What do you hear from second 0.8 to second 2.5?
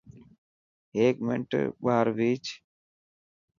هيڪ منٽ ٻاهر ڀيچ.